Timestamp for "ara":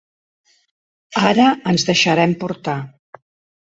1.33-1.47